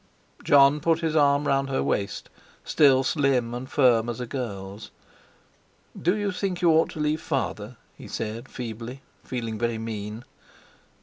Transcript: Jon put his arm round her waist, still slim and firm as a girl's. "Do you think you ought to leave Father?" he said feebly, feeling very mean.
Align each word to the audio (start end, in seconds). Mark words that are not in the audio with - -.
Jon 0.43 0.79
put 0.79 1.01
his 1.01 1.15
arm 1.15 1.45
round 1.45 1.69
her 1.69 1.83
waist, 1.83 2.27
still 2.63 3.03
slim 3.03 3.53
and 3.53 3.69
firm 3.69 4.09
as 4.09 4.19
a 4.19 4.25
girl's. 4.25 4.89
"Do 6.01 6.15
you 6.15 6.31
think 6.31 6.59
you 6.59 6.71
ought 6.71 6.89
to 6.93 6.99
leave 6.99 7.21
Father?" 7.21 7.77
he 7.95 8.07
said 8.07 8.49
feebly, 8.49 9.03
feeling 9.23 9.59
very 9.59 9.77
mean. 9.77 10.25